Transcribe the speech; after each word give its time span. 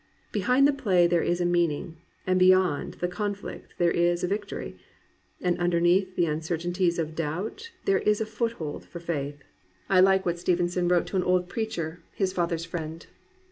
Behind 0.31 0.67
the 0.67 0.73
play 0.73 1.05
there 1.05 1.21
is 1.21 1.39
a 1.41 1.45
meaning, 1.45 1.95
and 2.25 2.39
beyond 2.39 2.95
the 2.95 3.07
conflict 3.07 3.75
there 3.77 3.91
is 3.91 4.23
a 4.23 4.27
victory, 4.27 4.75
and 5.41 5.55
imderneath 5.59 6.15
the 6.15 6.23
imcertainties 6.25 6.97
of 6.97 7.13
doubt 7.13 7.69
there 7.85 7.99
is 7.99 8.19
a 8.19 8.25
foothold 8.25 8.83
for 8.83 8.99
faith. 8.99 9.43
389 9.85 9.85
COMPANIONABLE 9.87 9.89
BOOKS 9.91 9.97
I 9.99 9.99
like 9.99 10.25
what 10.25 10.39
Stevenson 10.39 10.87
wrote 10.87 11.05
to 11.05 11.17
an 11.17 11.23
old 11.23 11.47
preacher, 11.47 12.01
his 12.15 12.33
father's 12.33 12.65
friend. 12.65 13.05